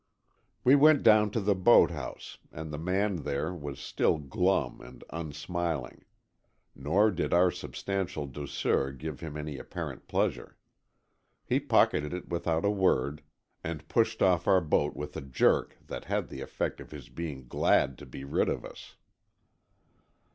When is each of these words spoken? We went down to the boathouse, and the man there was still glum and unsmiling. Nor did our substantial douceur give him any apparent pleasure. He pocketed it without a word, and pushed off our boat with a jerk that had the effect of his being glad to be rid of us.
We 0.63 0.73
went 0.73 1.03
down 1.03 1.29
to 1.29 1.39
the 1.39 1.53
boathouse, 1.53 2.39
and 2.51 2.73
the 2.73 2.79
man 2.79 3.17
there 3.17 3.53
was 3.53 3.79
still 3.79 4.17
glum 4.17 4.81
and 4.81 5.03
unsmiling. 5.11 6.05
Nor 6.75 7.11
did 7.11 7.35
our 7.35 7.51
substantial 7.51 8.25
douceur 8.25 8.93
give 8.93 9.19
him 9.19 9.37
any 9.37 9.59
apparent 9.59 10.07
pleasure. 10.07 10.57
He 11.45 11.59
pocketed 11.59 12.13
it 12.15 12.29
without 12.29 12.65
a 12.65 12.71
word, 12.71 13.21
and 13.63 13.87
pushed 13.87 14.23
off 14.23 14.47
our 14.47 14.59
boat 14.59 14.95
with 14.95 15.15
a 15.15 15.21
jerk 15.21 15.77
that 15.85 16.05
had 16.05 16.29
the 16.29 16.41
effect 16.41 16.81
of 16.81 16.89
his 16.89 17.07
being 17.09 17.47
glad 17.47 17.99
to 17.99 18.07
be 18.07 18.23
rid 18.23 18.49
of 18.49 18.65
us. 18.65 18.95